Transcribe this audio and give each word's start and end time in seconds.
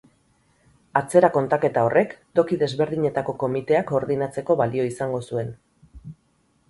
Atzera 1.01 1.29
kontaketa 1.35 1.83
horrek, 1.89 2.15
toki 2.39 2.59
desberdinetako 2.63 3.37
komiteak 3.47 3.87
koordinatzeko 3.93 4.57
balio 4.63 4.89
izango 4.93 5.25
zuen. 5.33 5.53